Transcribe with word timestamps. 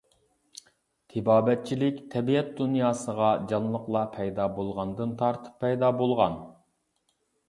تېبابەتچىلىك 1.13 1.99
تەبىئەت 2.13 2.49
دۇنياسىغا 2.59 3.27
جانلىقلار 3.51 4.07
پەيدا 4.15 4.47
بولغاندىن 4.55 5.13
تارتىپ 5.21 5.61
پەيدا 5.65 5.91
بولغان. 6.01 6.39